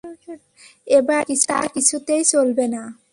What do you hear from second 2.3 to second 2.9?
চলবে না।